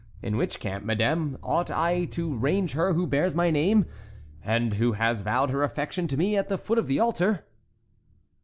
[0.23, 3.85] In which camp, Madame, ought I to range her who bears my name,
[4.43, 7.45] and who has vowed her affection to me at the foot of the altar?"